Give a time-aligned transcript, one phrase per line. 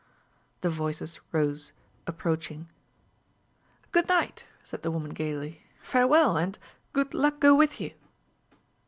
[0.61, 1.73] The voices rose,
[2.07, 2.67] approaching.
[3.91, 6.57] "Good night," said the woman gaily; "farewell and
[6.91, 7.93] good luck go with you!"